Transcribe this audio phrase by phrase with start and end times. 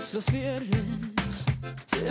[0.00, 1.44] todos los viernes
[1.90, 2.10] te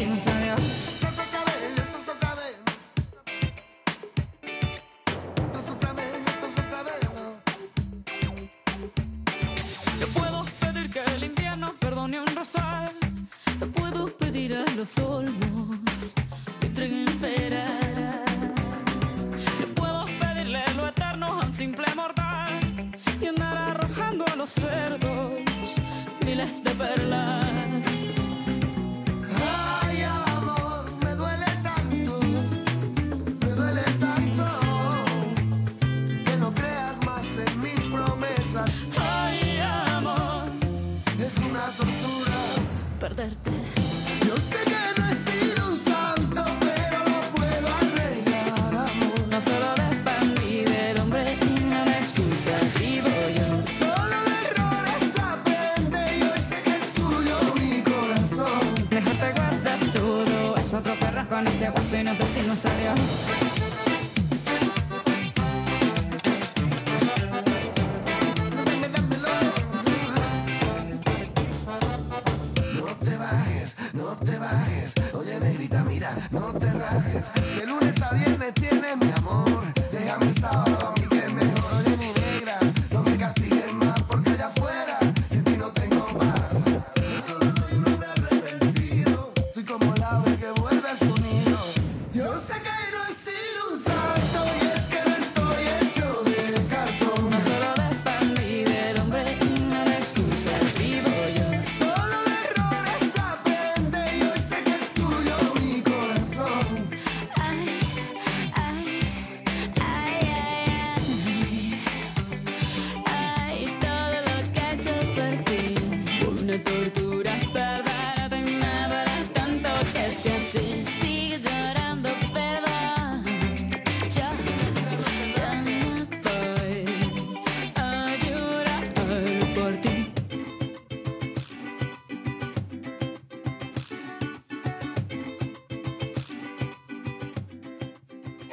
[0.00, 0.89] すいませんありがとう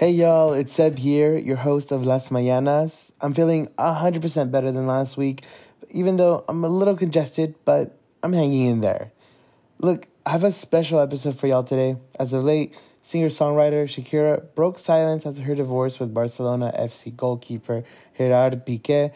[0.07, 3.11] Hey y'all, it's Seb here, your host of Las Mañanas.
[3.19, 5.43] I'm feeling 100% better than last week,
[5.89, 9.11] even though I'm a little congested, but I'm hanging in there.
[9.79, 11.97] Look, I have a special episode for y'all today.
[12.17, 17.83] As of late, singer songwriter Shakira broke silence after her divorce with Barcelona FC goalkeeper
[18.17, 19.11] Gerard Piqué,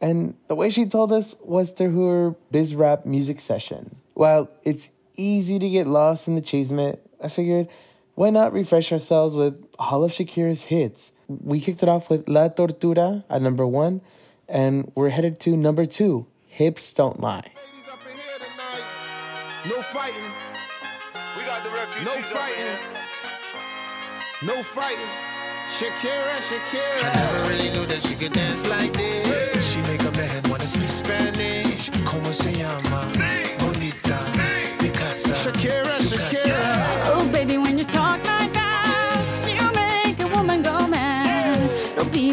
[0.00, 3.96] and the way she told us was through her Bizarrap music session.
[4.14, 7.66] While it's easy to get lost in the chasement, I figured
[8.16, 11.12] why not refresh ourselves with all of Shakira's hits?
[11.28, 14.00] We kicked it off with La Tortura at number one,
[14.48, 17.52] and we're headed to number two Hips Don't Lie.
[19.66, 20.30] No fighting.
[21.36, 22.78] We got the refugees no fighting.
[24.46, 25.12] No fighting.
[25.76, 27.04] Shakira, Shakira.
[27.04, 29.72] I never really knew that she could dance like this.
[29.72, 31.90] She make a man wanna speak Spanish.
[32.06, 33.12] Como se llama?
[33.58, 34.18] Bonita.
[34.32, 35.34] Sí.
[35.34, 36.05] Shakira.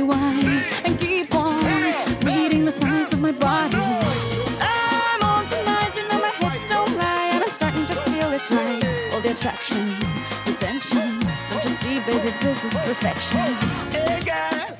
[0.03, 1.63] wise and keep on
[2.23, 3.75] reading the signs of my body.
[4.59, 8.51] I'm on tonight, you know my hips don't lie, and I'm starting to feel it's
[8.51, 8.83] right.
[9.13, 9.99] All the attraction,
[10.45, 11.19] the tension.
[11.49, 13.39] Don't you see, baby, this is perfection.
[13.91, 14.72] Hey, guys.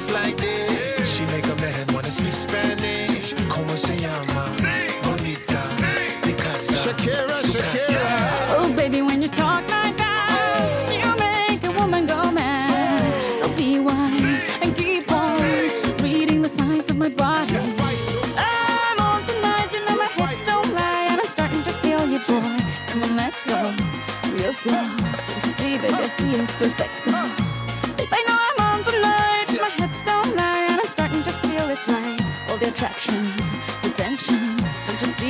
[0.00, 0.39] just like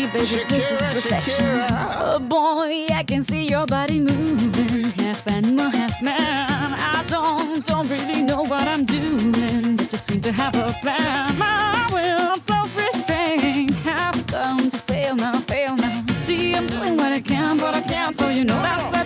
[0.00, 1.44] Baby, this is Shakira, perfection.
[1.44, 1.96] Shakira.
[2.00, 6.72] Oh boy, I can see your body moving, half animal, half man.
[6.72, 11.36] I don't, don't really know what I'm doing, but just seem to have a plan.
[11.36, 16.02] My will, I'm self-restrained, have come to fail now, fail now.
[16.20, 18.99] See, I'm doing what I can, but I can't, so you know that's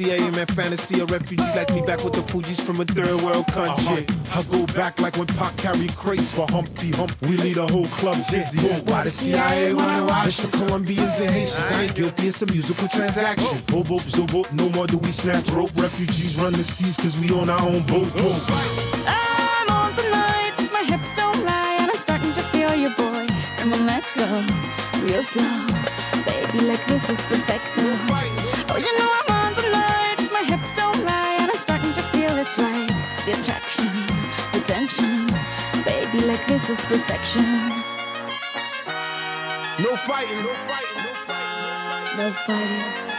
[0.00, 1.00] she's so sexy, I am in fantasy.
[1.00, 4.06] A refugee like me back with the Fugees from a third world country.
[4.08, 4.40] Uh-huh.
[4.40, 7.14] I go back like when Pac carried crates for Humpty Hump.
[7.22, 8.60] We lead a whole club dizzy.
[8.90, 11.70] Why the CIA wanna watch the Colombians and Haitians?
[11.70, 13.58] I ain't guilty, it's a musical transaction.
[13.66, 15.70] Boop, boop, zobo, no more do we snatch rope.
[15.76, 18.12] Refugees run the seas cause we on our own boat.
[18.14, 18.50] boat.
[19.06, 23.26] I'm on tonight, my hips don't lie, and I'm starting to feel you, boy.
[23.58, 24.26] Come on, let's go
[25.02, 25.66] real slow.
[26.24, 27.82] Baby, like this is perfecto.
[28.72, 29.19] Oh, you know
[36.30, 37.42] like this is perfection.
[39.82, 42.18] No fighting, no fighting, no fighting.
[42.18, 43.09] No fighting.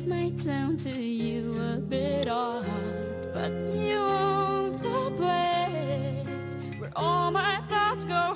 [0.00, 2.64] this might sound to you a bit odd,
[3.34, 8.34] but you own the place where all my thoughts go.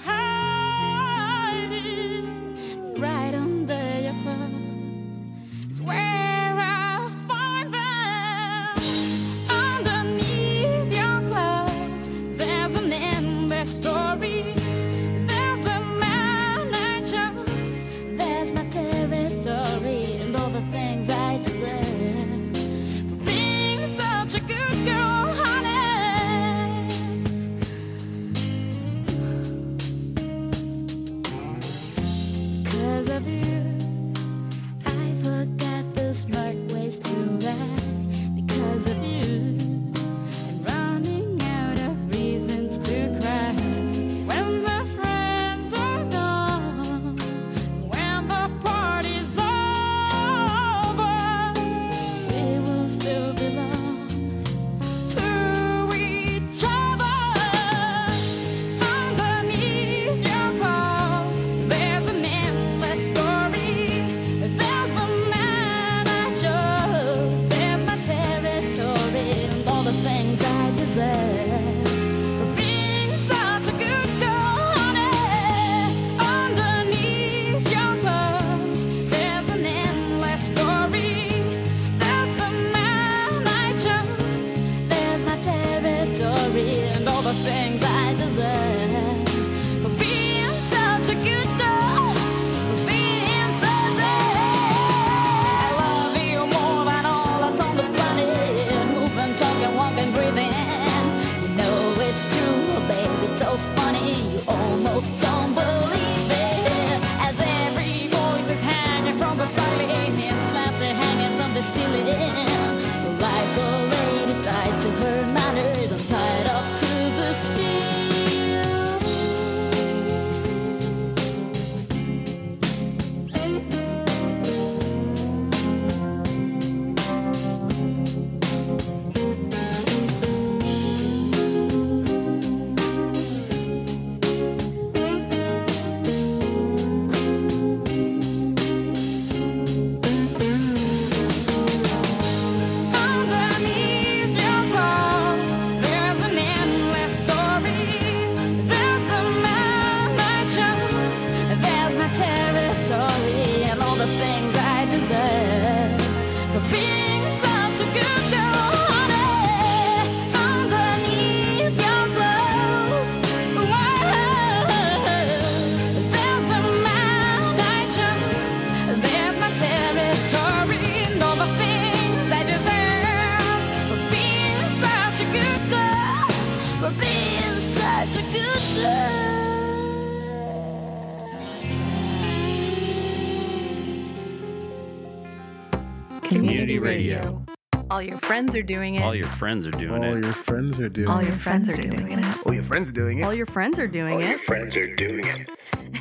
[188.34, 189.02] friends are doing it.
[189.02, 190.24] All your friends are doing All it.
[190.24, 192.24] your friends are doing All your friends are doing it.
[192.44, 193.24] All your friends are doing it.
[193.24, 194.24] All your friends are doing it.
[194.24, 195.48] All your friends are doing it.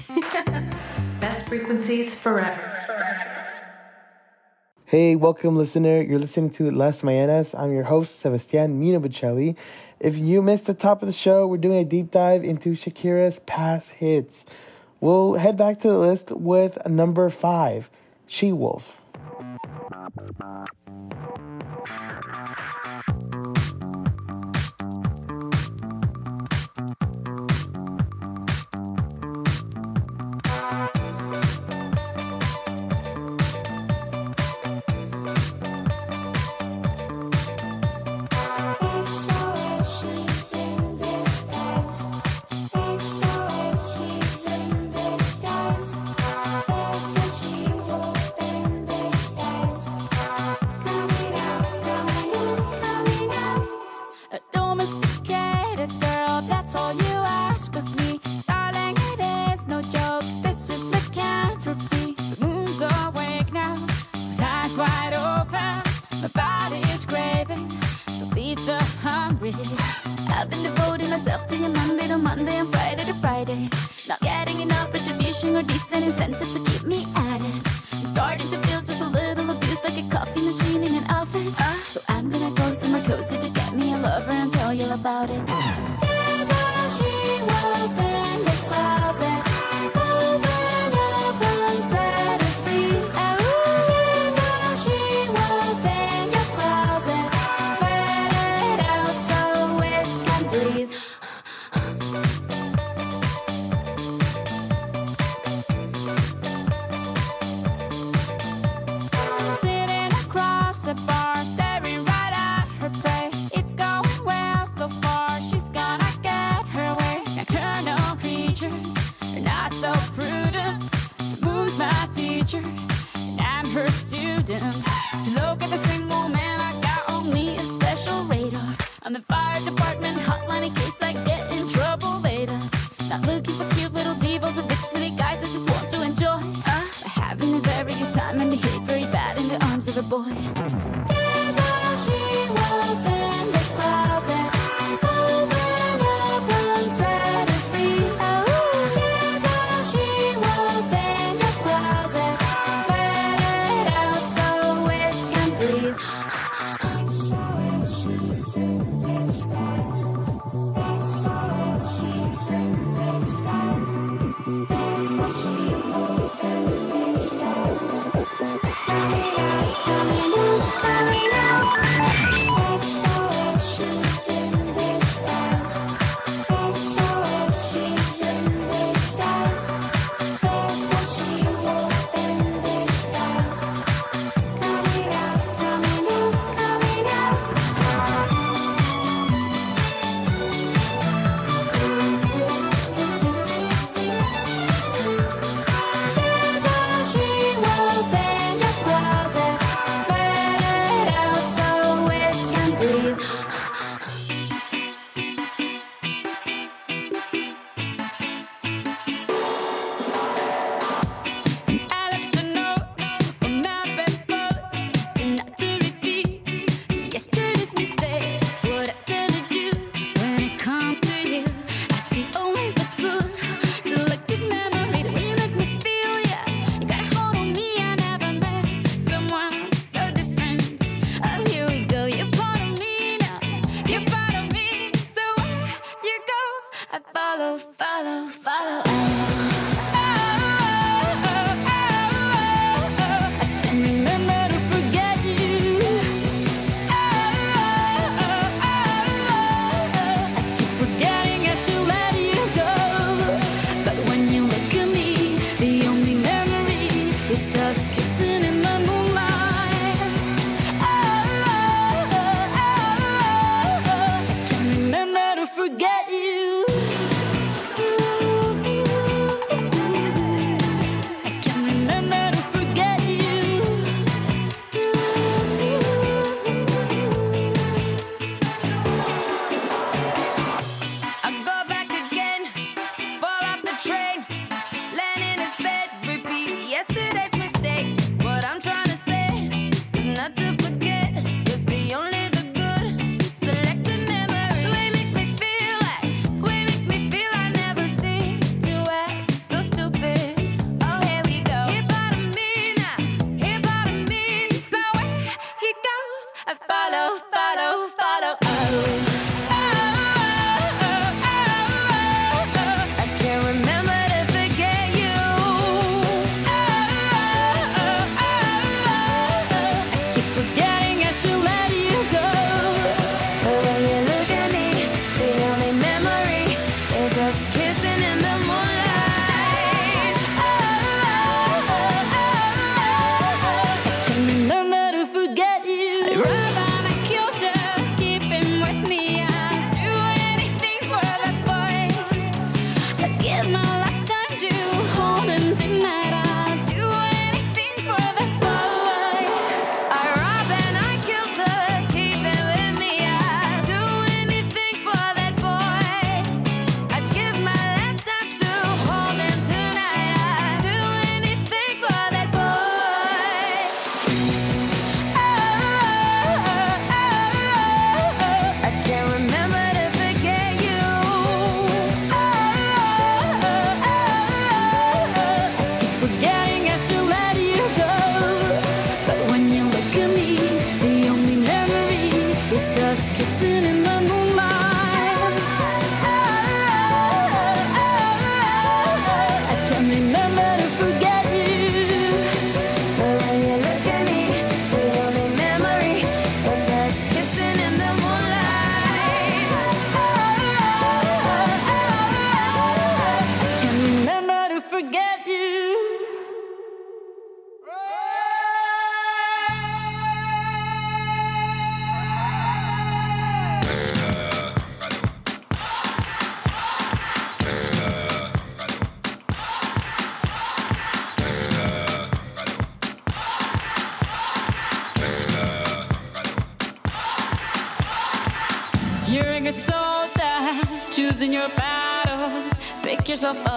[1.22, 2.60] Best frequencies forever.
[4.86, 6.02] Hey, welcome, listener.
[6.02, 7.54] You're listening to Las Mañanas.
[7.54, 9.56] I'm your host, Sebastian Minabocelli.
[10.00, 13.42] If you missed the top of the show, we're doing a deep dive into Shakira's
[13.42, 14.44] past hits.
[15.00, 17.92] We'll head back to the list with number five,
[18.26, 19.00] She Wolf.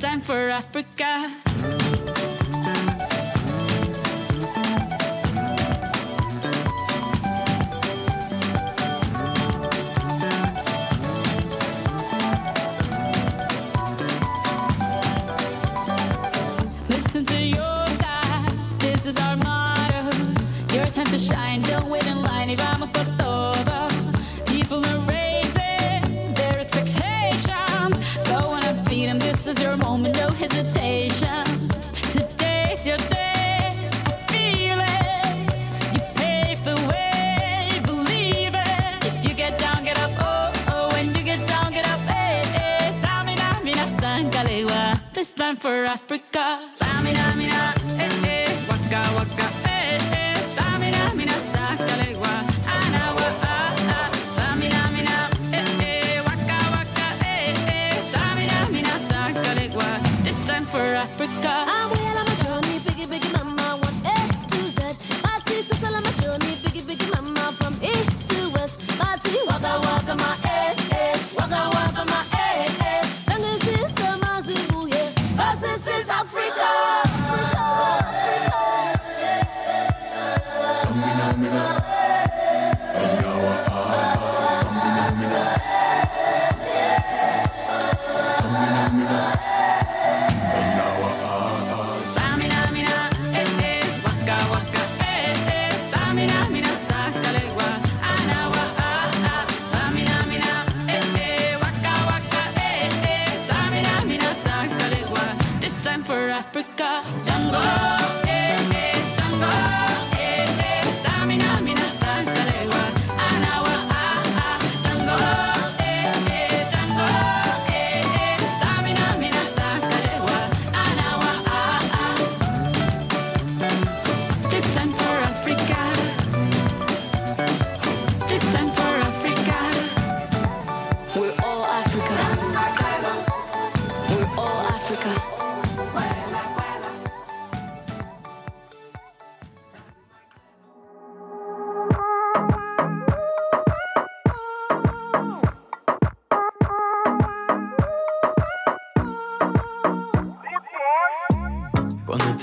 [0.00, 1.35] time for Africa.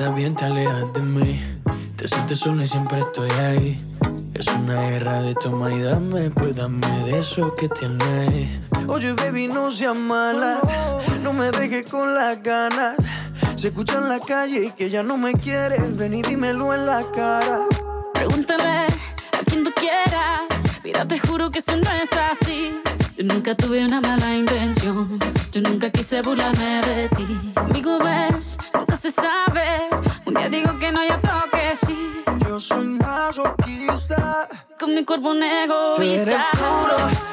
[0.04, 1.42] Estás bien te alejas de mí.
[1.96, 3.82] Te sientes sola y siempre estoy ahí.
[4.34, 8.50] Es una guerra de toma y dame Pues dame de eso que tienes.
[8.90, 10.60] Oye baby no seas mala.
[11.22, 12.98] No me dejes con las ganas
[13.56, 15.98] Se escucha en la calle y que ya no me quieres.
[15.98, 17.63] Ven y dímelo en la cara
[35.24, 37.33] Cuerpo un Tú eres puro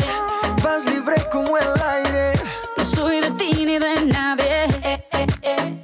[1.31, 2.33] como el aire.
[2.77, 4.65] No soy de ti ni de nadie.
[4.83, 5.81] eh, eh, eh.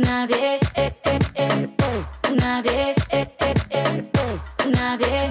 [0.00, 0.58] Nadie.
[0.74, 1.68] eh, eh, eh,
[3.70, 4.10] eh.
[4.70, 5.30] Nadie.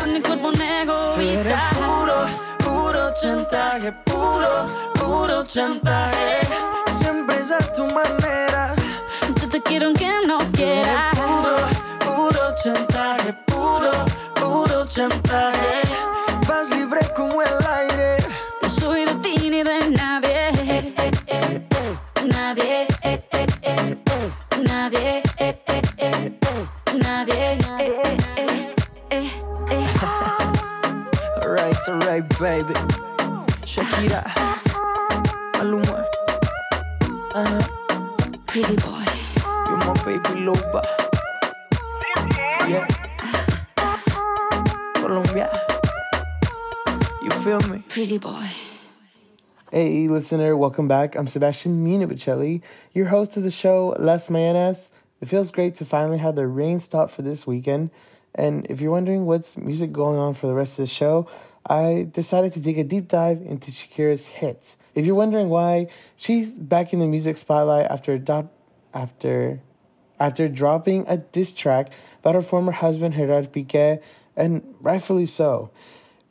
[0.00, 1.70] Con mi cuerpo egoísta.
[1.74, 2.26] puro,
[2.58, 6.40] puro chantaje, puro, puro chantaje.
[7.00, 8.74] Siempre es a tu manera.
[9.40, 11.16] Yo te quiero aunque no quieras.
[11.16, 11.56] Puro,
[12.04, 13.90] puro chantaje, puro,
[14.34, 15.31] puro chantaje.
[32.42, 32.74] Baby.
[33.70, 34.24] Shakira,
[35.54, 36.04] Maluma,
[37.36, 37.62] uh-huh.
[38.48, 39.04] Pretty boy.
[39.68, 40.82] you're my baby loba.
[42.68, 42.86] Yeah.
[44.94, 45.52] Colombia,
[47.22, 47.84] you feel me?
[47.88, 48.48] Pretty boy.
[49.70, 51.14] Hey, listener, welcome back.
[51.14, 52.60] I'm Sebastian Minabicelli,
[52.92, 54.88] your host of the show Las Mañanas.
[55.20, 57.90] It feels great to finally have the rain stop for this weekend.
[58.34, 61.28] And if you're wondering what's music going on for the rest of the show,
[61.66, 64.76] I decided to take a deep dive into Shakira's hits.
[64.94, 68.50] If you're wondering why, she's back in the music spotlight after adop-
[68.92, 69.60] after
[70.20, 74.00] after dropping a diss track about her former husband Gerard Piqué,
[74.36, 75.70] and rightfully so.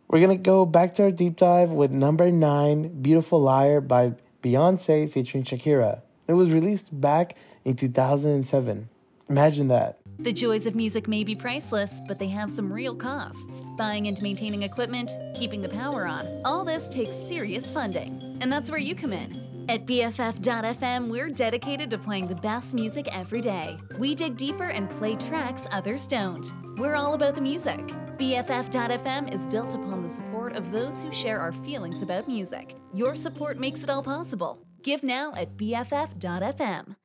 [0.07, 4.13] We're gonna go back to our deep dive with number nine, Beautiful Liar by
[4.43, 6.01] Beyonce featuring Shakira.
[6.27, 8.89] It was released back in 2007.
[9.29, 10.00] Imagine that.
[10.23, 13.63] The joys of music may be priceless, but they have some real costs.
[13.75, 18.37] Buying and maintaining equipment, keeping the power on, all this takes serious funding.
[18.39, 19.65] And that's where you come in.
[19.67, 23.79] At BFF.FM, we're dedicated to playing the best music every day.
[23.97, 26.45] We dig deeper and play tracks others don't.
[26.77, 27.79] We're all about the music.
[28.17, 32.75] BFF.FM is built upon the support of those who share our feelings about music.
[32.93, 34.59] Your support makes it all possible.
[34.83, 36.95] Give now at BFF.FM.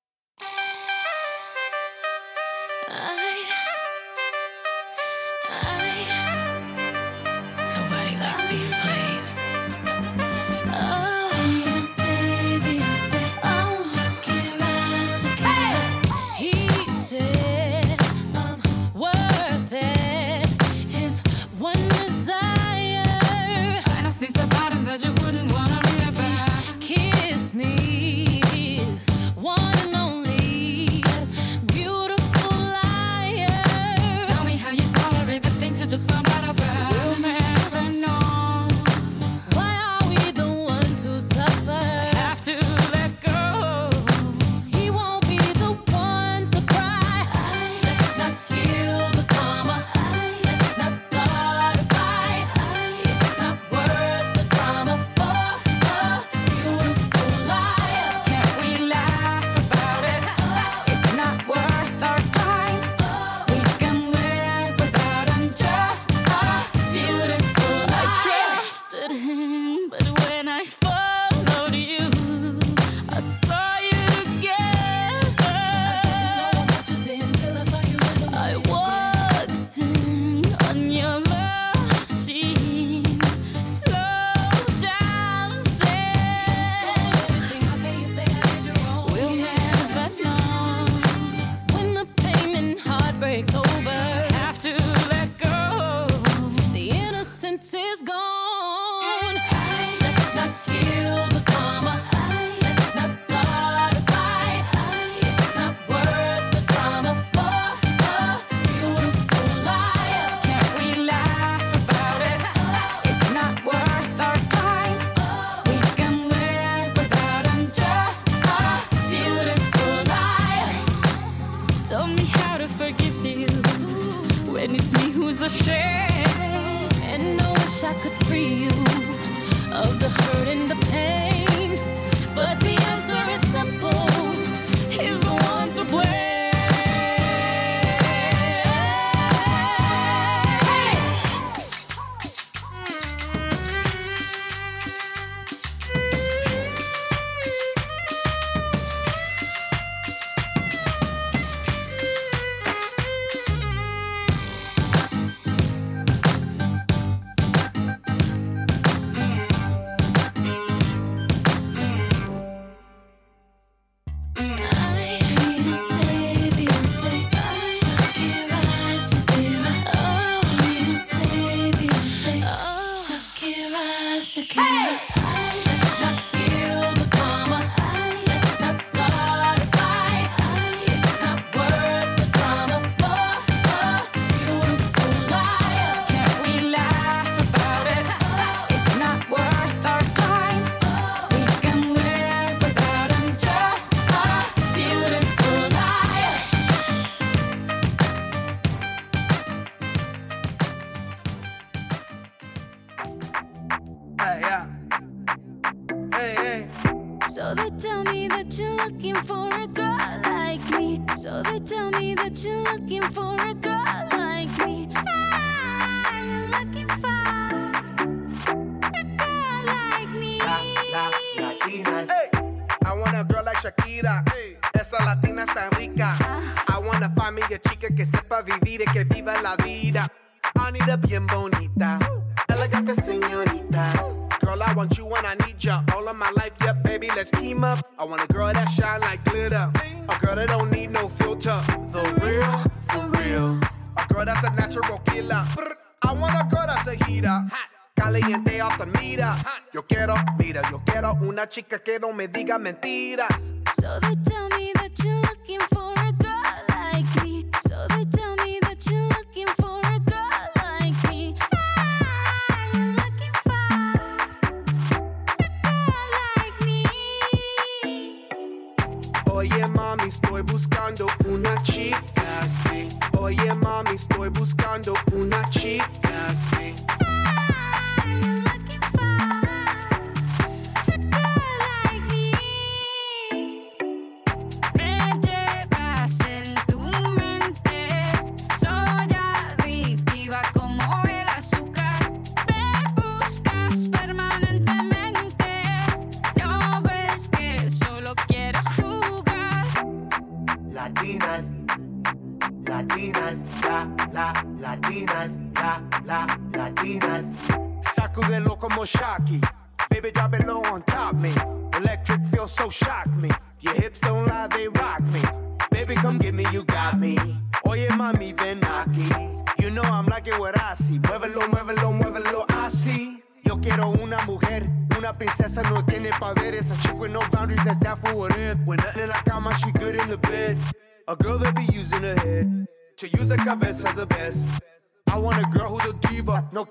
[253.17, 253.46] mentiras.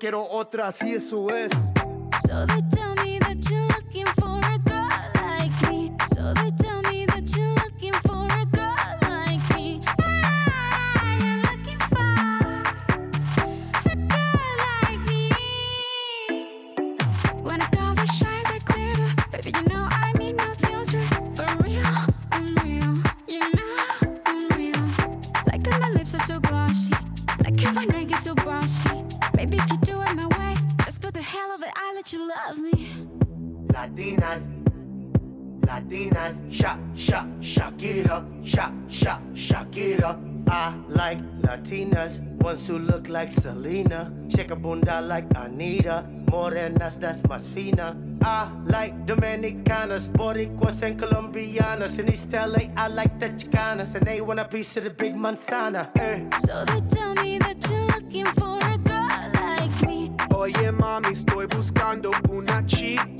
[0.06, 1.75] quiero otra, si eso es.
[52.56, 55.90] late, I like the chicanas, and they want a piece of the big manzana.
[55.98, 56.24] Eh.
[56.38, 60.10] So they tell me that you're looking for a girl like me.
[60.34, 63.15] Oye, mami, estoy buscando una chica.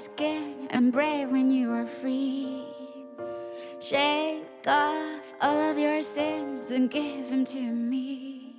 [0.00, 2.64] skin and brave when you are free.
[3.80, 8.54] Shake off all of your sins and give them to me.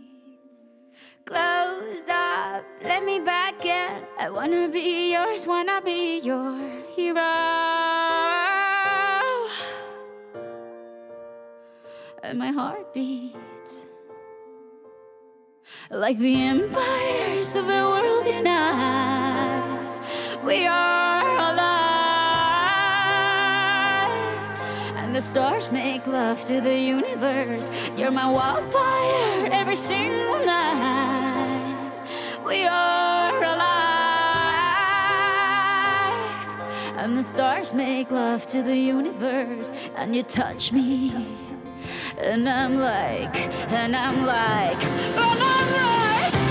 [1.25, 4.03] Close up, let me back in.
[4.19, 6.57] I wanna be yours, wanna be your
[6.95, 7.21] hero.
[12.23, 13.85] And my heart beats
[15.89, 19.30] like the empires of the world unite
[20.43, 21.81] we are alive.
[24.95, 27.69] And the stars make love to the universe.
[27.97, 31.77] You're my wildfire every single night.
[32.45, 33.81] We are alive.
[36.97, 39.71] And the stars make love to the universe.
[39.95, 41.13] And you touch me.
[42.17, 43.35] And I'm like,
[43.71, 46.50] and I'm like, and I'm like.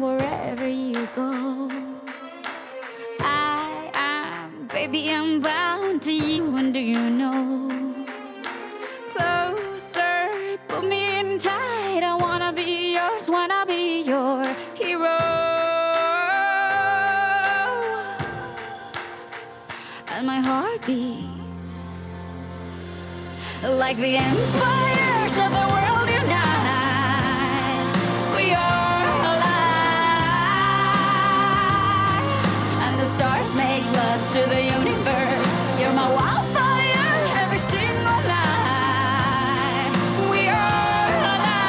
[0.00, 1.70] Wherever you go.
[3.20, 7.94] I am, baby, I'm bound to you, and do you know?
[9.10, 12.02] Closer, put me in tight.
[12.02, 14.44] I wanna be yours, wanna be your
[14.74, 15.18] hero.
[20.12, 21.80] And my heart beats
[23.62, 25.75] like the empires of the world
[33.46, 35.54] stars make love to the universe.
[35.78, 39.92] You're my wildfire every single night.
[40.30, 41.60] We are alive,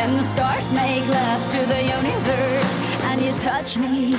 [0.00, 4.14] and the stars make love to the universe, and you touch me,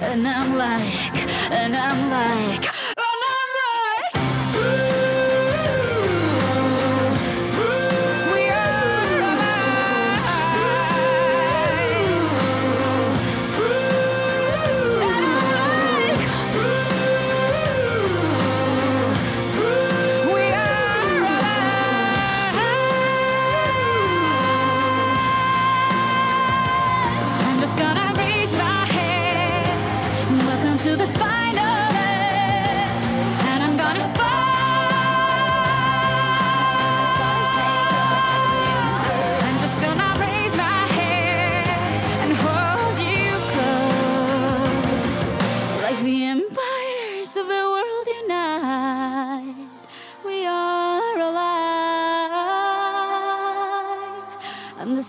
[0.00, 1.16] and I'm like,
[1.50, 2.71] and I'm like.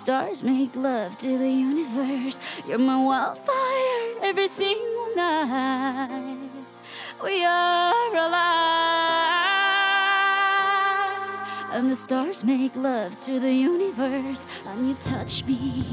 [0.03, 2.61] Stars make love to the universe.
[2.67, 6.49] You're my wildfire every single night.
[7.23, 8.49] We are alive.
[11.71, 14.45] And the stars make love to the universe.
[14.67, 15.85] And you touch me.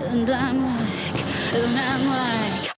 [0.00, 1.20] And I'm like,
[1.52, 2.72] and I'm like,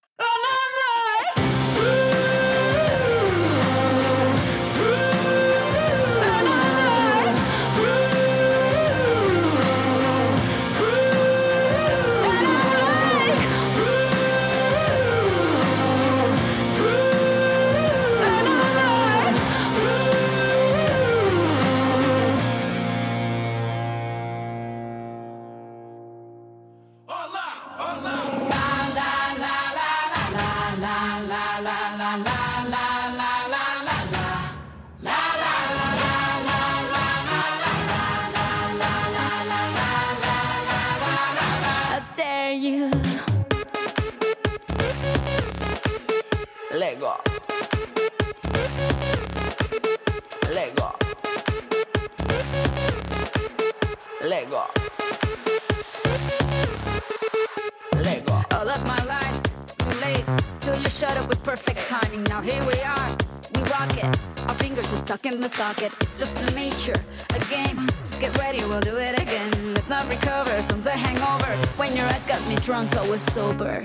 [61.44, 62.22] perfect timing.
[62.24, 63.16] Now here we are.
[63.54, 64.18] We rock it.
[64.48, 65.92] Our fingers are stuck in the socket.
[66.00, 66.94] It's just a nature,
[67.34, 67.86] a game.
[68.18, 69.74] Get ready, we'll do it again.
[69.74, 71.52] Let's not recover from the hangover.
[71.76, 73.84] When your eyes got me drunk, I was sober.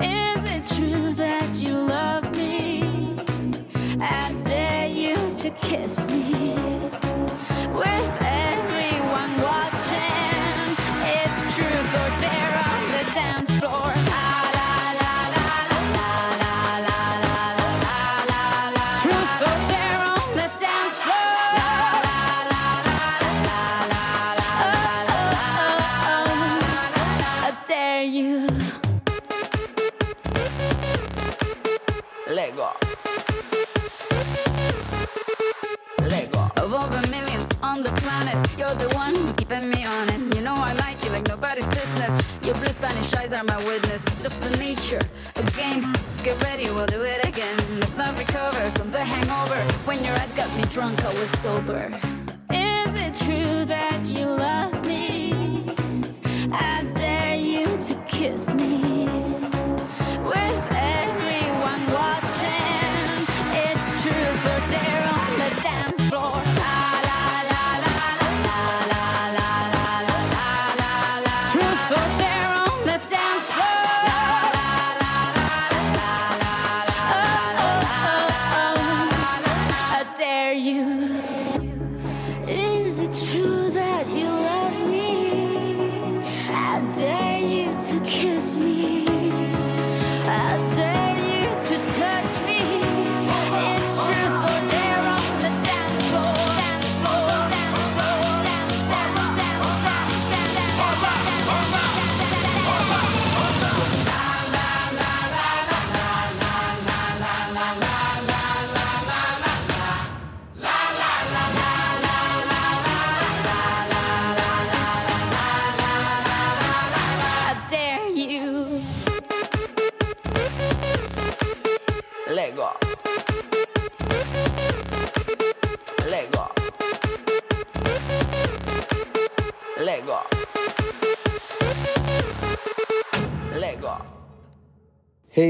[0.00, 3.16] Is it true that you love me?
[4.02, 6.52] I dare you to kiss me.
[7.82, 10.76] With everyone watching,
[11.16, 14.09] it's truth or dare on the dance floor.
[42.50, 44.02] Your blue Spanish eyes are my witness.
[44.06, 44.98] It's just the nature,
[45.36, 45.94] a game.
[46.24, 47.56] Get ready, we'll do it again.
[47.78, 49.62] Let's not recover from the hangover.
[49.84, 51.96] When your eyes got me drunk, I was sober.
[52.50, 55.76] Is it true that you love me?
[56.52, 59.04] I dare you to kiss me.
[60.24, 61.09] With everyone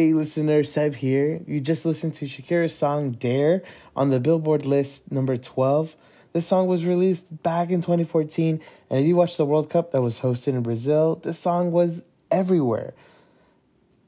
[0.00, 1.42] Hey listener, Seb here.
[1.46, 3.62] You just listened to Shakira's song Dare
[3.94, 5.94] on the Billboard list number 12.
[6.32, 10.00] This song was released back in 2014, and if you watched the World Cup that
[10.00, 12.94] was hosted in Brazil, this song was everywhere.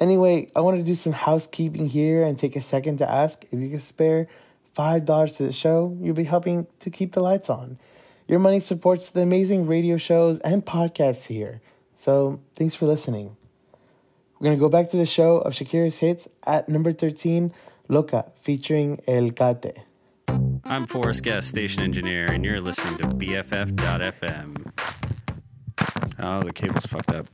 [0.01, 3.61] Anyway, I want to do some housekeeping here and take a second to ask if
[3.61, 4.29] you could spare
[4.75, 7.79] $5 to the show, you'll be helping to keep the lights on.
[8.27, 11.61] Your money supports the amazing radio shows and podcasts here.
[11.93, 13.37] So thanks for listening.
[14.43, 17.53] We're going to go back to the show of Shakira's hits at number 13,
[17.87, 19.73] Loca, featuring El Cata.
[20.65, 24.73] I'm Forrest Guest, station engineer, and you're listening to BFF.FM.
[26.19, 27.29] Oh, the cable's fucked up.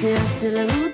[0.00, 0.87] Se hace la bruta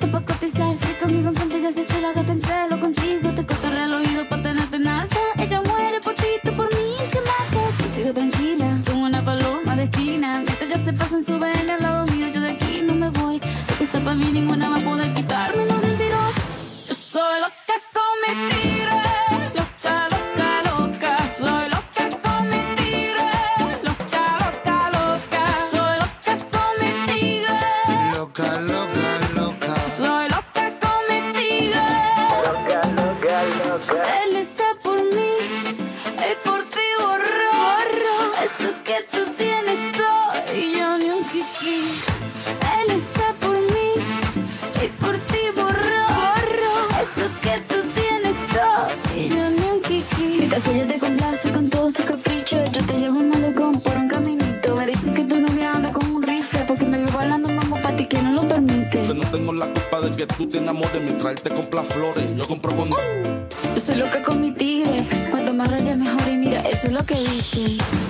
[67.53, 68.04] lo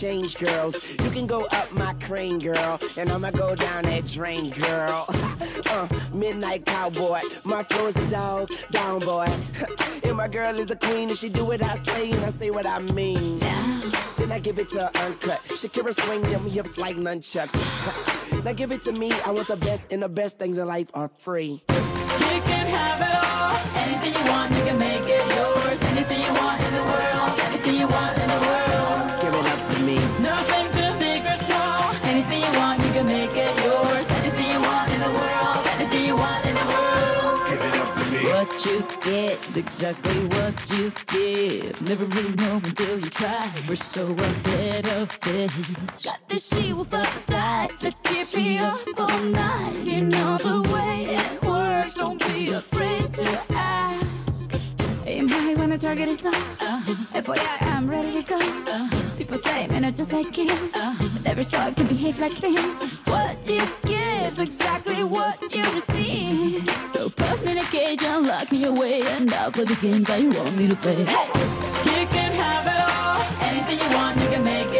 [0.00, 0.80] change girls.
[1.04, 5.04] You can go up my crane, girl, and I'ma go down that drain, girl.
[5.66, 7.20] uh, midnight cowboy.
[7.44, 9.28] My flow is a dog, down boy.
[10.04, 12.50] and my girl is a queen, and she do what I say, and I say
[12.50, 13.40] what I mean.
[14.16, 15.42] Then I give it to her uncut.
[15.44, 17.54] Shakira swing them hips like nunchucks.
[18.44, 19.12] now give it to me.
[19.26, 21.62] I want the best, and the best things in life are free.
[21.68, 23.82] You can have it all.
[23.82, 25.82] Anything you want, you can make it yours.
[25.92, 27.40] Anything you want in the world.
[27.40, 29.19] Anything you want in the world
[29.90, 29.98] me.
[30.20, 31.94] Nothing too big or small.
[32.04, 34.06] Anything you want, you can make it yours.
[34.20, 35.66] Anything you want in the world.
[35.74, 37.38] Anything you want in the world.
[37.48, 38.20] Give it up to me.
[38.32, 41.82] What you get is exactly what you give.
[41.82, 43.50] Never really know until you try.
[43.68, 45.52] We're so ahead of this.
[46.04, 49.76] Got this, she wolf fuck to keep me up all night.
[49.84, 51.94] You know the way it works.
[51.94, 54.09] Don't be afraid to ask.
[55.20, 56.30] When the target is low.
[56.30, 56.94] Uh-huh.
[57.12, 58.38] FYI, I'm ready to go.
[58.38, 59.16] Uh-huh.
[59.18, 61.08] People say men are just like kids, uh-huh.
[61.12, 62.96] but every star can behave like things.
[63.04, 66.66] What you give's exactly what you receive.
[66.94, 70.06] So put me in a cage and lock me away, and I'll play the games
[70.06, 71.04] that you want me to play.
[71.04, 71.28] Hey!
[71.84, 74.79] You can have it all, anything you want, you can make it.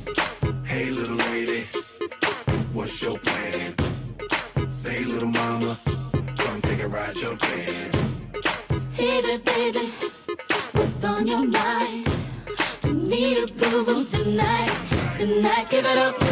[15.91, 16.30] it up.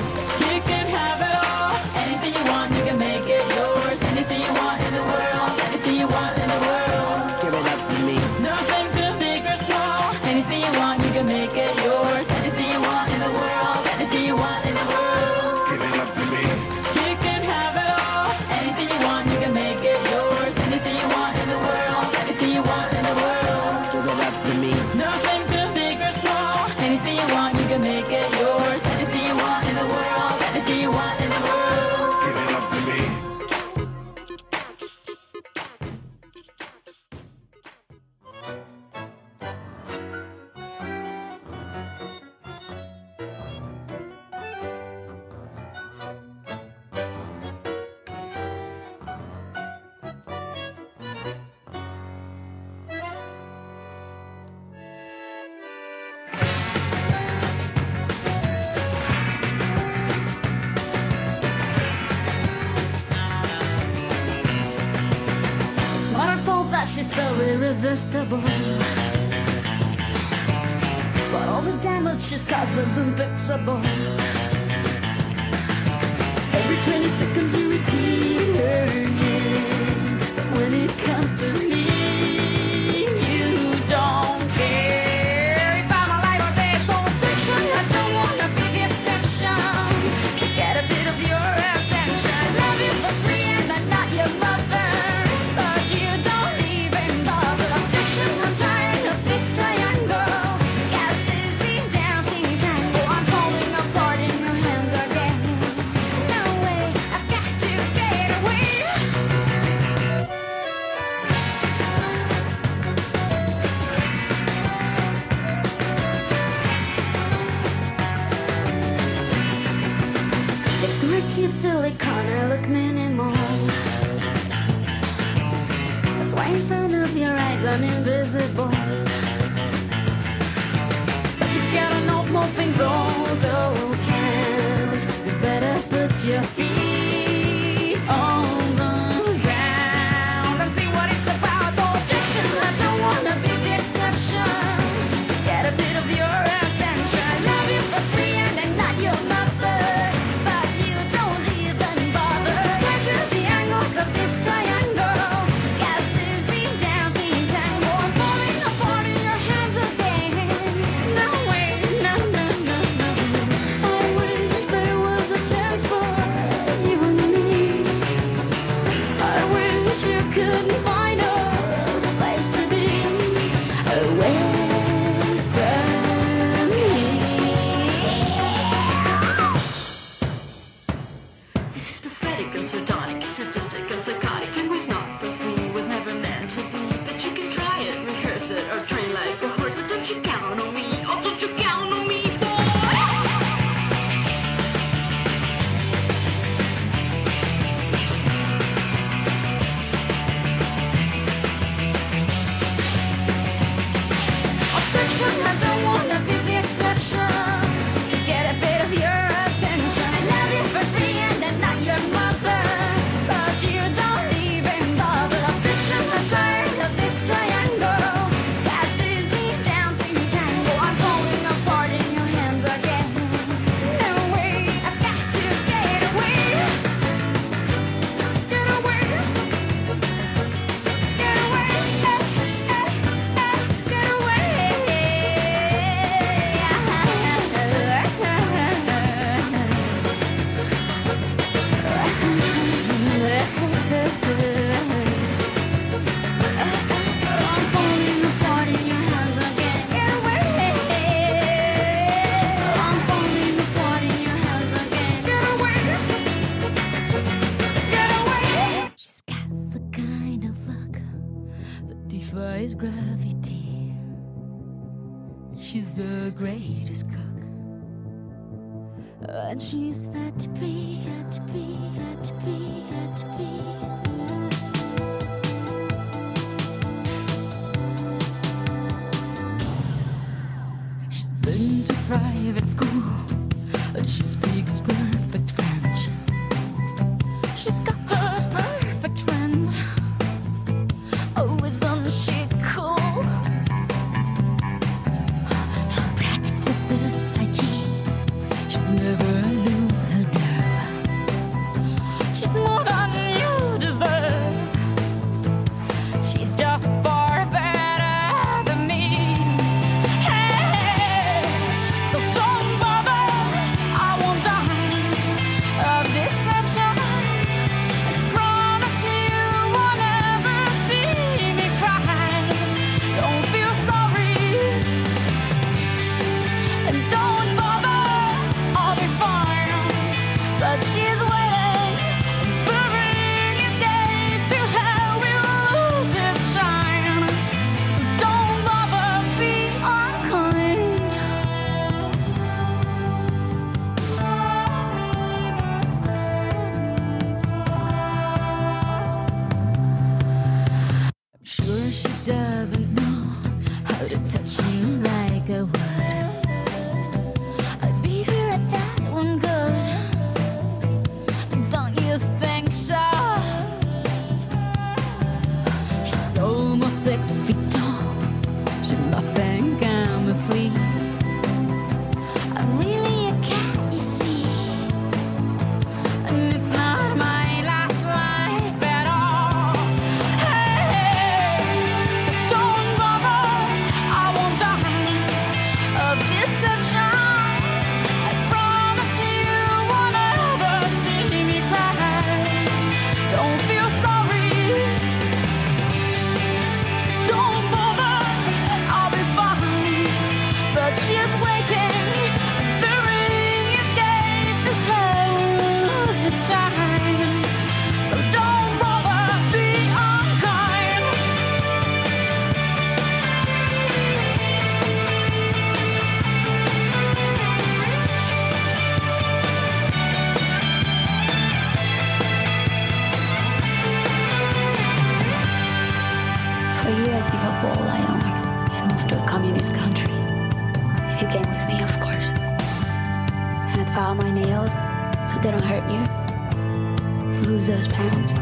[435.41, 437.33] They don't hurt you.
[437.33, 438.33] You lose those pounds.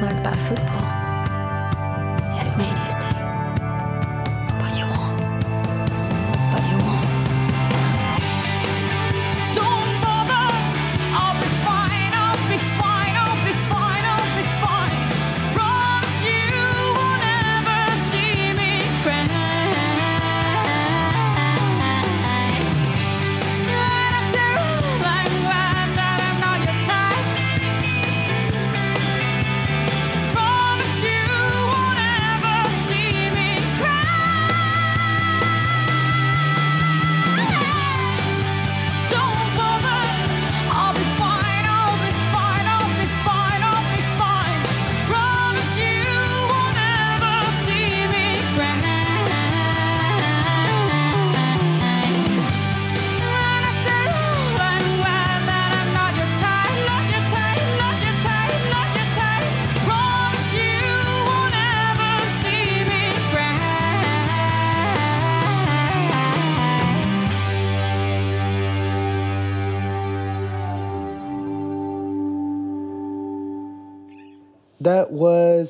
[0.00, 1.07] Learned about football.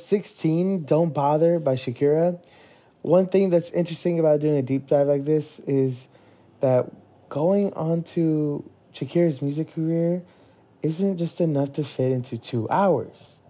[0.09, 2.43] 16, Don't Bother by Shakira.
[3.03, 6.09] One thing that's interesting about doing a deep dive like this is
[6.61, 6.91] that
[7.29, 10.23] going on to Shakira's music career
[10.83, 13.41] isn't just enough to fit into two hours.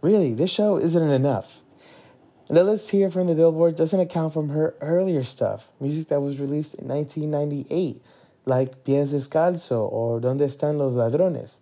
[0.00, 1.60] Really, this show isn't enough.
[2.48, 6.20] And the list here from the Billboard doesn't account from her earlier stuff, music that
[6.20, 8.02] was released in 1998,
[8.46, 11.60] like Pies Descalzo or Donde Están los Ladrones,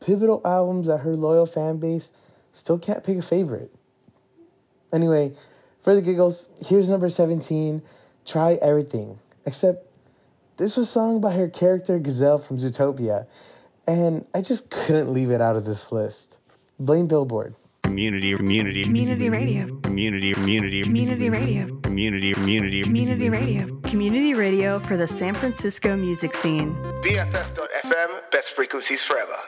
[0.00, 2.12] pivotal albums that her loyal fan base
[2.58, 3.72] Still can't pick a favorite.
[4.92, 5.32] Anyway,
[5.80, 7.82] for the giggles, here's number 17
[8.26, 9.20] Try Everything.
[9.46, 9.86] Except
[10.56, 13.26] this was sung by her character Gazelle from Zootopia,
[13.86, 16.36] and I just couldn't leave it out of this list.
[16.80, 17.54] Blame Billboard.
[17.84, 19.78] Community, community, community radio.
[19.82, 21.80] Community, community, community radio.
[21.82, 23.80] Community, community, community radio.
[23.82, 26.74] Community radio for the San Francisco music scene.
[27.04, 29.38] BFF.FM, best frequencies forever.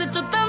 [0.00, 0.39] hecho tan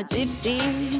[0.00, 0.99] I'm a gypsy.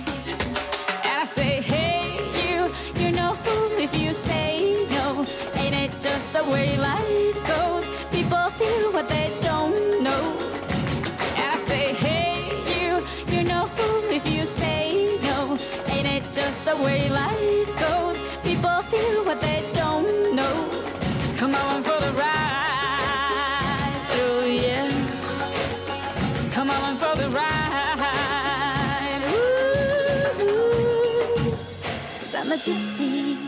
[32.61, 33.39] gypsy.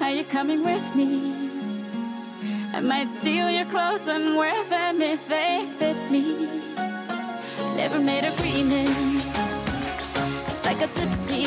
[0.00, 1.50] Are you coming with me?
[2.72, 6.48] I might steal your clothes and wear them if they fit me.
[7.76, 9.24] Never made agreements,
[10.46, 11.44] just like a gypsy.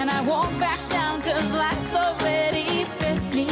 [0.00, 3.48] And I won't back down, cause life's already fit me.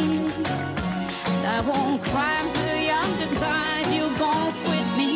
[1.35, 5.13] And I won't cry, I'm too young to die if you gon' quit me.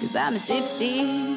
[0.00, 1.29] Cause I'm a gypsy.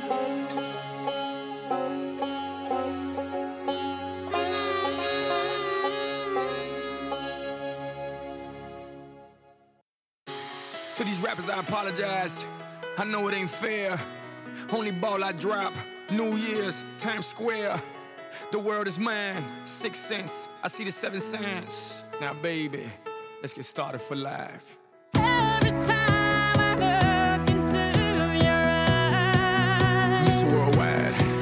[11.33, 12.45] rappers, I apologize.
[12.95, 13.97] I know it ain't fair.
[14.71, 15.73] Only ball I drop.
[16.11, 17.81] New Year's, Times Square.
[18.51, 19.43] The world is mine.
[19.63, 20.47] Six cents.
[20.61, 22.03] I see the seven cents.
[22.21, 22.83] Now, baby,
[23.41, 24.77] let's get started for life.
[25.15, 28.53] Every time I look into your
[30.13, 31.32] eyes, Miss Worldwide.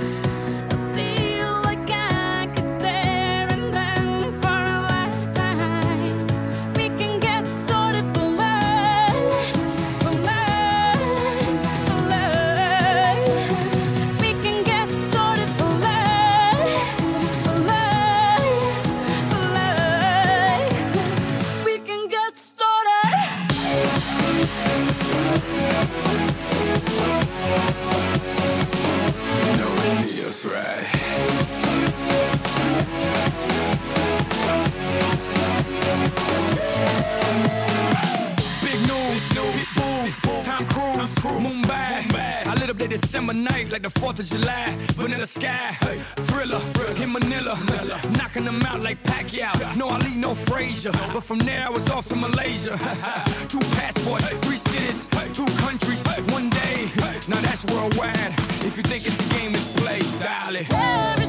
[41.70, 44.70] I lit up that December night like the 4th of July.
[44.96, 45.72] Vanilla sky,
[46.28, 46.60] Thrilla,
[47.02, 47.58] in Manila.
[48.18, 49.78] Knocking them out like Pacquiao.
[49.78, 50.92] No Ali, no Frazier.
[51.14, 52.78] But from there I was off to Malaysia.
[53.50, 56.90] two passports, three cities, two countries, one day.
[57.28, 58.34] Now that's worldwide.
[58.66, 60.66] If you think it's a game, it's play, darling.
[60.72, 61.21] Every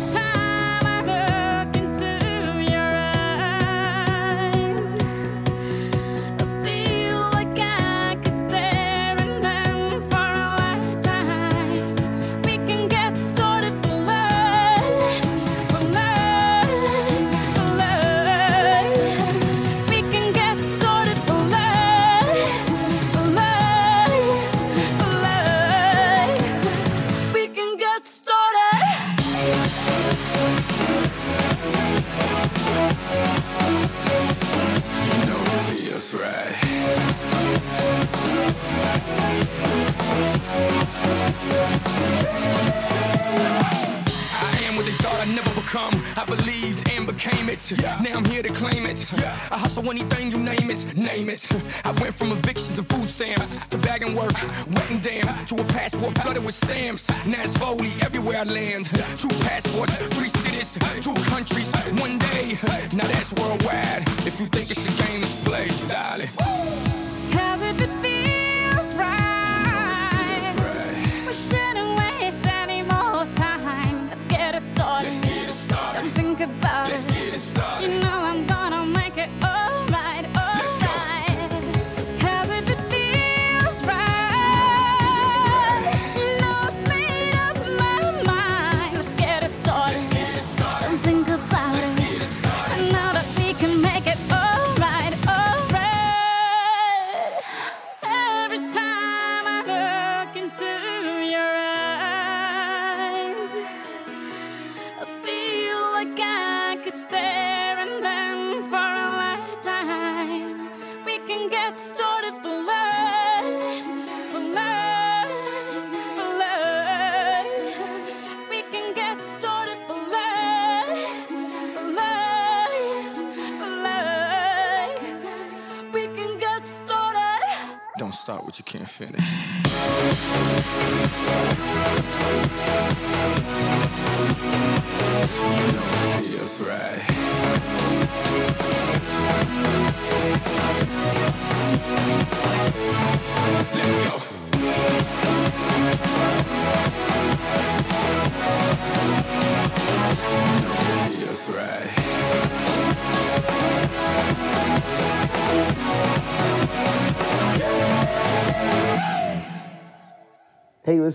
[45.75, 46.03] I'd become.
[46.17, 47.73] I believed and became it.
[48.03, 49.13] Now I'm here to claim it.
[49.51, 51.51] I hustle anything you name it, name it.
[51.85, 54.35] I went from evictions and food stamps to bagging work,
[54.71, 57.09] wet and damn, to a passport flooded with stamps.
[57.27, 58.87] Now it's Foley everywhere I land.
[59.17, 62.59] Two passports, three cities, two countries, one day.
[62.95, 64.03] Now that's worldwide.
[64.27, 67.02] If you think it's a game, it's play, darling.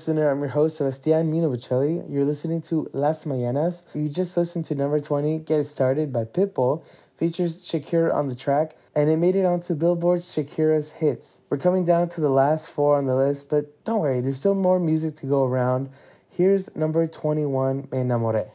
[0.07, 2.01] Listener, I'm your host, Sebastian Mino Bocelli.
[2.09, 3.83] You're listening to Las Mañanas.
[3.93, 6.81] You just listened to number 20, Get Started by Pitbull,
[7.17, 11.41] features Shakira on the track, and it made it onto Billboard's Shakira's Hits.
[11.49, 14.55] We're coming down to the last four on the list, but don't worry, there's still
[14.55, 15.89] more music to go around.
[16.29, 18.51] Here's number 21, Me Enamoré.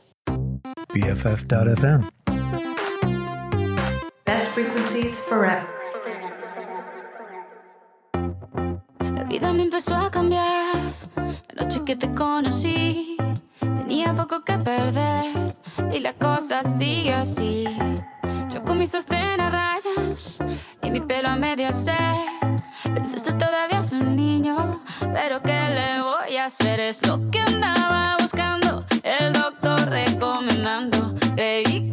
[0.89, 2.09] BFF.FM.
[4.25, 5.69] Best frequencies forever.
[9.01, 10.72] La vida me empezó a cambiar.
[11.63, 13.17] Noche que te conocí,
[13.61, 15.55] tenía poco que perder.
[15.93, 17.69] Y la cosa sigue así.
[18.51, 20.43] Yo con mi sostén a rayas
[20.83, 22.17] y mi pelo a medio hacer.
[22.83, 24.83] Pensaste todavía es un niño,
[25.13, 26.81] pero ¿qué le voy a hacer?
[26.81, 31.15] Es lo que andaba buscando, el doctor recomendando.
[31.37, 31.92] Creí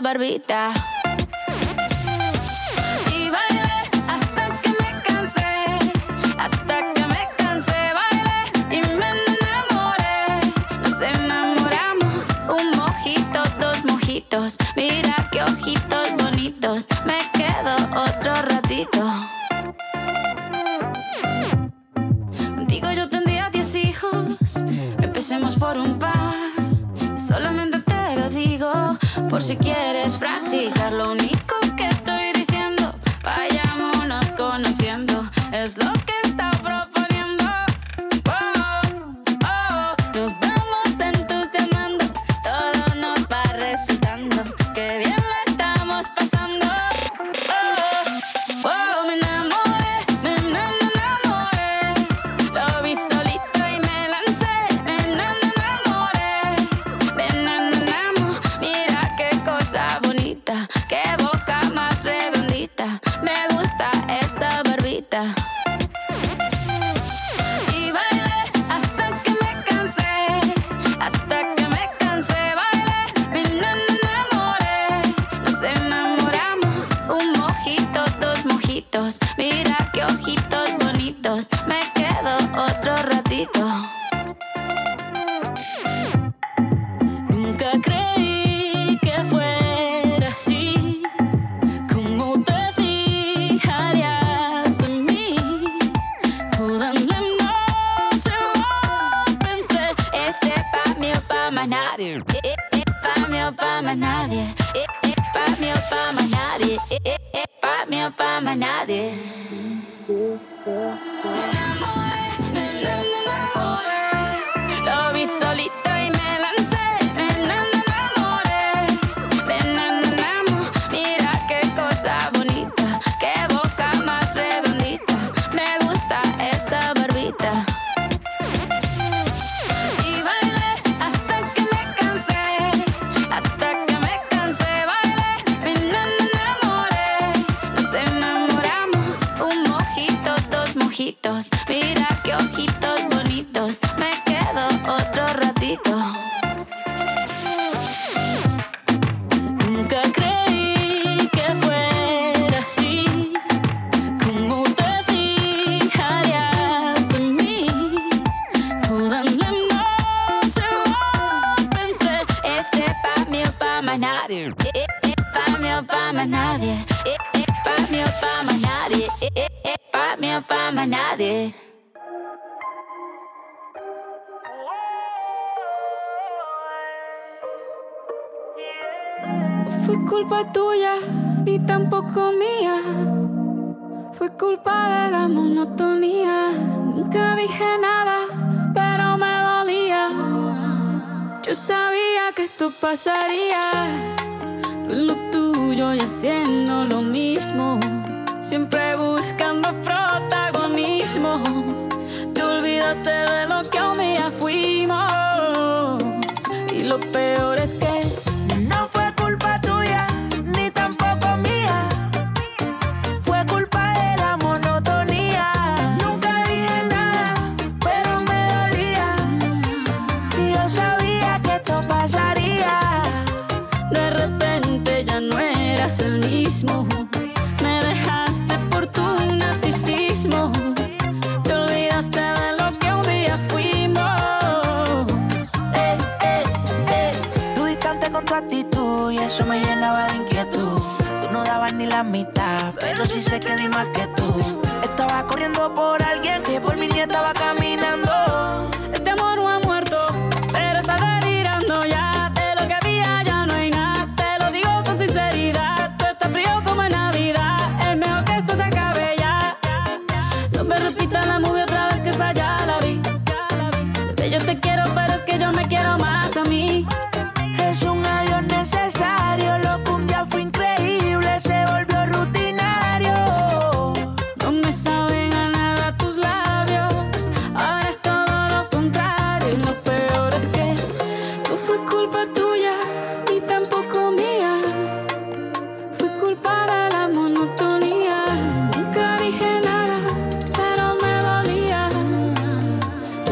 [0.00, 0.70] barbita.
[3.10, 3.72] Y bailé
[4.08, 5.78] hasta que me cansé,
[6.38, 8.40] hasta que me cansé, bailé
[8.70, 10.40] y me enamoré.
[10.82, 14.58] Nos enamoramos, un mojito, dos mojitos.
[14.76, 19.02] Mira qué ojitos bonitos, me quedo otro ratito.
[22.54, 24.56] Contigo yo tendría diez hijos,
[25.02, 26.34] empecemos por un par.
[27.16, 27.65] Solamente
[29.28, 30.92] por si quieres practicar.
[30.92, 36.05] Lo único que estoy diciendo, vayámonos conociendo, es lo que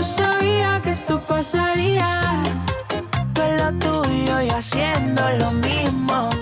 [0.05, 2.23] sabía que esto pasaría.
[3.35, 6.34] Pero tú y yo y haciendo lo mismo.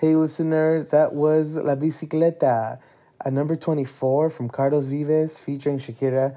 [0.00, 2.78] Hey, listener, that was La Bicicleta,
[3.24, 6.36] at number 24 from Carlos Vives featuring Shakira.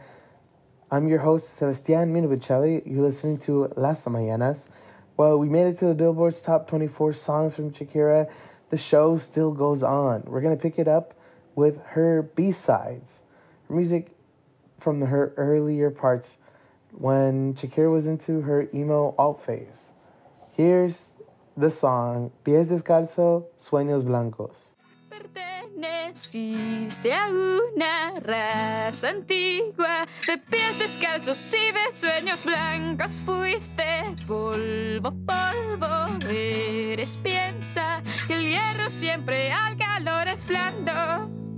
[0.89, 2.81] I'm your host, Sebastian Minovicelli.
[2.87, 4.67] You're listening to Las Mañanas.
[5.15, 8.31] Well, we made it to the Billboard's top 24 songs from Shakira.
[8.71, 10.23] The show still goes on.
[10.25, 11.13] We're going to pick it up
[11.53, 13.21] with her B sides,
[13.67, 14.07] her music
[14.79, 16.39] from the, her earlier parts
[16.91, 19.91] when Shakira was into her emo alt phase.
[20.53, 21.10] Here's
[21.57, 24.71] the song Pies Descalzo, Sueños Blancos.
[25.09, 33.21] Perteneciste a una raza antigua de pies descalzos y de sueños blancos.
[33.21, 41.50] Fuiste polvo, polvo, eres piensa que el hierro siempre al calor es blando.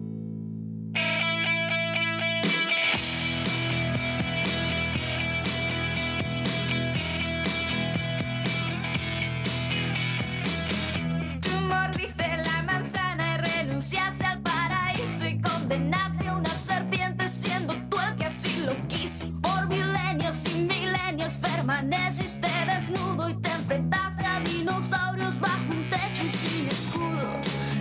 [12.04, 18.16] Mordiste la manzana y renunciaste al paraíso y condenaste a una serpiente siendo tú el
[18.16, 19.26] que así lo quiso.
[19.42, 26.30] Por milenios y milenios permaneciste desnudo y te enfrentaste a dinosaurios bajo un techo y
[26.30, 27.40] sin escudo.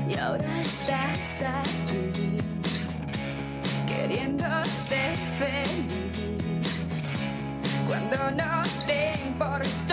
[0.08, 2.38] Y ahora estás aquí
[3.86, 7.12] queriendo ser feliz
[7.88, 9.91] cuando no te importó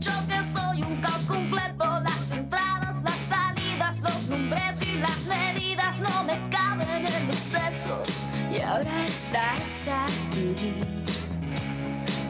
[0.00, 0.26] su tiempo.
[0.26, 6.00] Yo que soy un caos completo, las entradas, las salidas, los nombres y las medidas
[6.00, 8.26] no me caben en los sesos.
[8.52, 10.54] Y ahora estás aquí,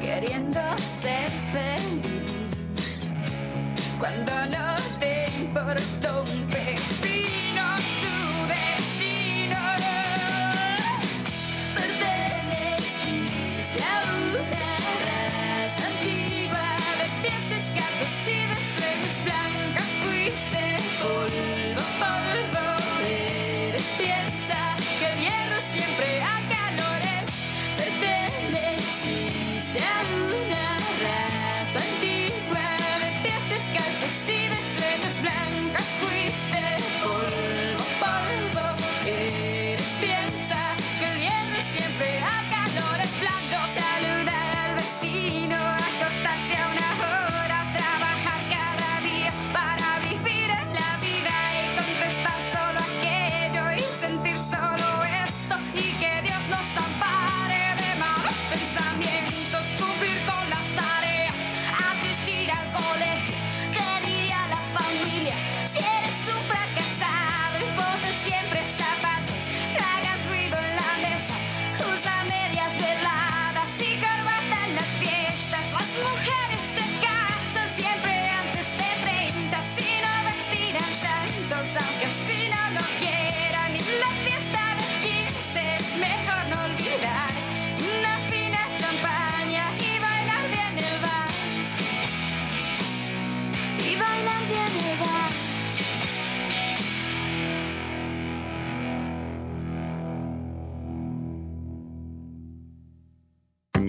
[0.01, 3.09] queriendo ser feliz,
[3.99, 6.25] cuando no te importó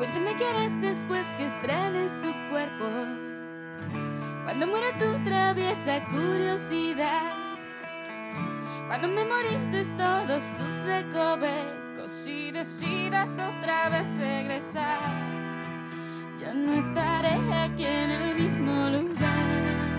[0.00, 2.86] Cuéntame qué harás después que estrane su cuerpo.
[4.44, 7.34] Cuando muera tu traviesa curiosidad.
[8.86, 15.00] Cuando memorices todos sus recovecos y decidas otra vez regresar.
[16.38, 19.89] Ya no estaré aquí en el mismo lugar.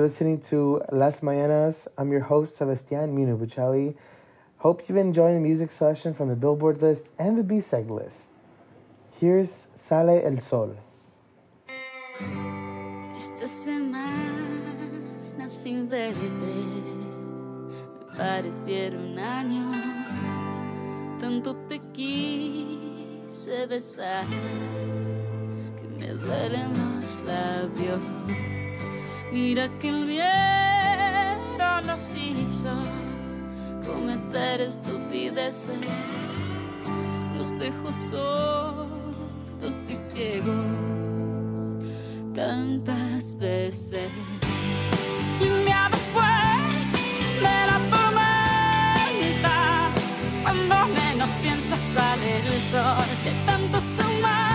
[0.00, 1.86] You're listening to Las Mañanas.
[1.98, 3.94] I'm your host, Sebastian Munibucelli.
[4.56, 8.32] Hope you've enjoyed the music selection from the Billboard list and the B-Seg list.
[9.20, 10.74] Here's Sale el Sol.
[13.14, 16.64] Esta semana sin verte me
[18.16, 19.76] parecieron años.
[21.20, 24.24] Tanto te quise besar
[25.76, 26.14] que me
[29.32, 32.74] Mira que el viento nos hizo
[33.86, 35.78] cometer estupideces,
[37.38, 41.10] los dejo sordos y ciegos
[42.34, 44.10] tantas veces.
[45.40, 46.92] Y me después pues,
[47.36, 49.58] de la tormenta,
[50.42, 54.49] cuando menos piensas sale el sol de tantos humanos.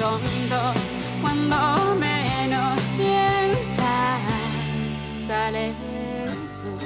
[0.00, 0.76] son dos.
[1.20, 4.20] Cuando menos piensas,
[5.26, 6.78] sale el sol.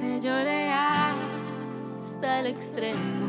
[0.00, 3.19] Te lloré hasta el extremo.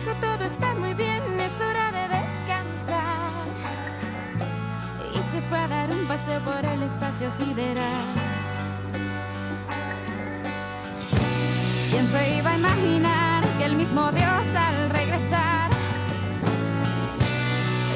[0.00, 3.44] hijo, todo está muy bien, es hora de descansar.
[5.12, 8.14] Y se fue a dar un paseo por el espacio sideral.
[11.90, 15.70] ¿Quién se iba a imaginar que el mismo Dios al regresar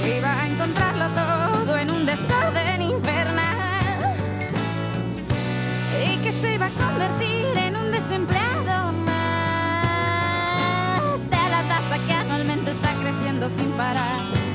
[0.05, 4.17] iba a encontrarlo todo en un desorden infernal?
[6.07, 8.54] Y que se iba a convertir en un desempleado
[13.49, 14.54] sem parar.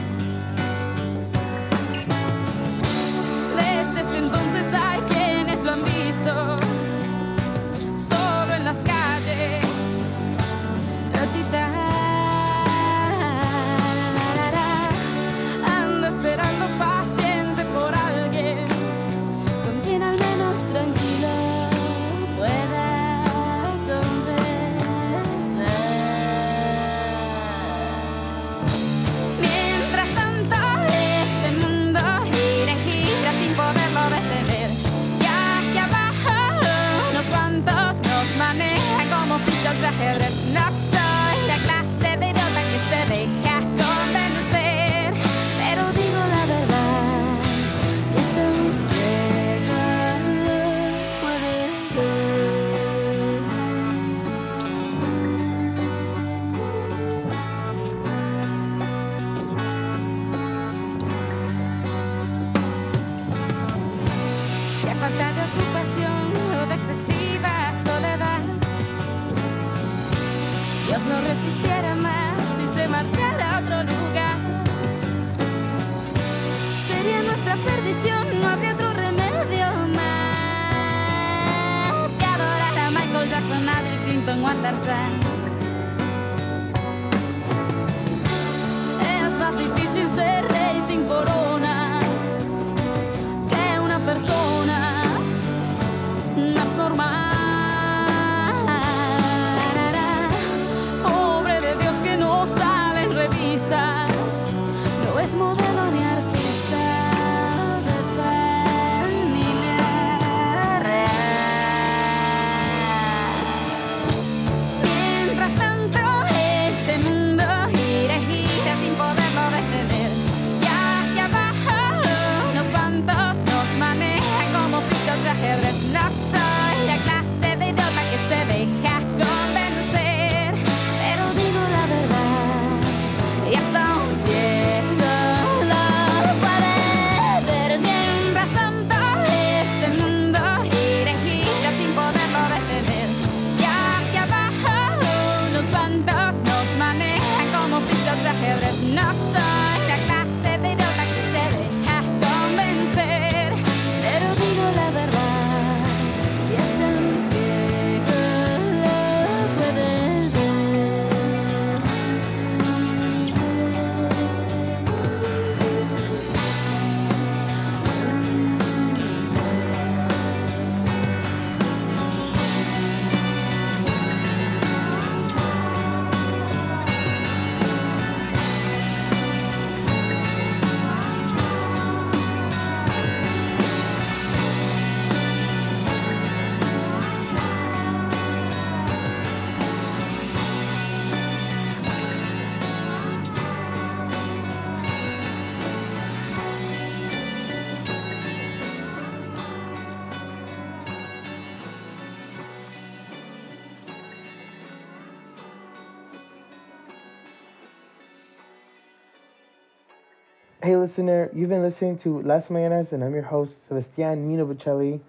[210.70, 215.00] Hey, listener, you've been listening to Las Mañanas, and I'm your host, Sebastián Nino Bocelli.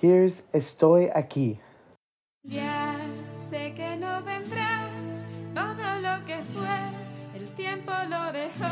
[0.00, 1.58] Here's Estoy Aquí.
[2.44, 2.96] Ya
[3.36, 6.78] sé que no vendrás, todo lo que fue,
[7.34, 8.64] el tiempo lo dejó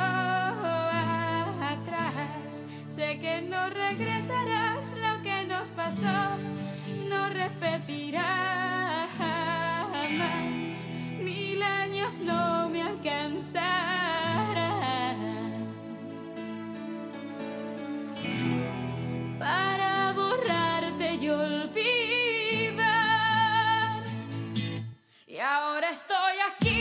[1.61, 2.65] atrás.
[2.89, 6.39] Sé que no regresarás, lo que nos pasó
[7.11, 10.87] no repetirá jamás.
[11.23, 14.26] Mil años no me alcanzarán.
[19.47, 22.83] para borrarte y olvidar.
[25.27, 26.76] Y ahora estoy aquí.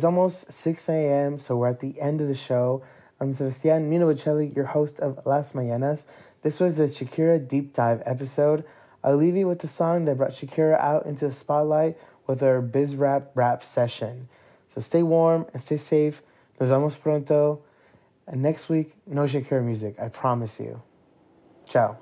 [0.00, 2.82] It's almost 6 a.m., so we're at the end of the show.
[3.20, 6.06] I'm Sebastian Minovicelli, your host of Las Mañanas.
[6.40, 8.64] This was the Shakira Deep Dive episode.
[9.04, 12.62] I'll leave you with the song that brought Shakira out into the spotlight with her
[12.62, 14.30] Bizarrap rap session.
[14.74, 16.22] So stay warm and stay safe.
[16.58, 17.60] Nos vemos pronto.
[18.26, 20.80] And next week, no Shakira music, I promise you.
[21.68, 21.98] Ciao.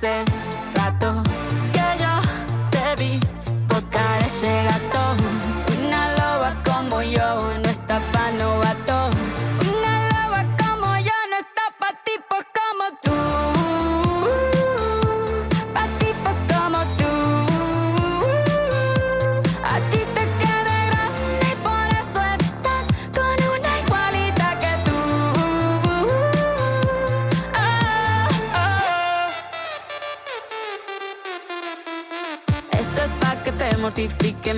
[0.00, 0.31] Rato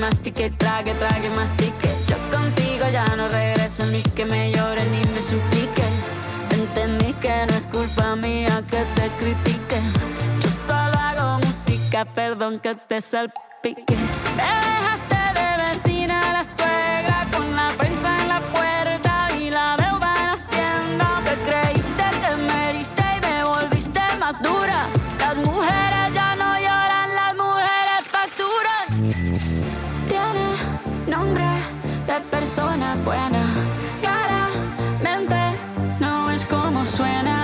[0.05, 1.89] mastique, trague, trague, mastique.
[2.09, 5.85] Yo contigo ya no regreso ni que me llore ni me suplique.
[6.51, 9.79] Entendí que no es culpa mía que te critique.
[10.41, 13.97] Yo solo hago música, perdón que te salpique.
[14.37, 20.11] Me dejaste de vecina la suegra con la prensa en la puerta y la deuda
[20.23, 21.09] en Hacienda.
[21.25, 24.89] Te creíste que me heriste y me volviste más dura.
[32.55, 33.43] Persona buena.
[34.01, 35.59] Claramente
[35.99, 37.44] no es como suena.